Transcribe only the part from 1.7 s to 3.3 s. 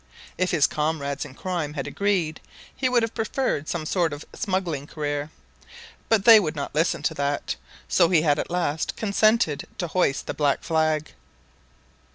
had agreed, he would have